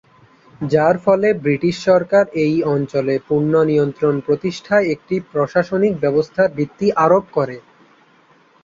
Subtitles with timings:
[0.65, 7.57] যার ফলে, ব্রিটিশ সরকার এই অঞ্চলে পূর্ণ নিয়ন্ত্রণ প্রতিষ্ঠায় একটি প্রশাসনিক ব্যবস্থার ভিত্তি আরোপ করে।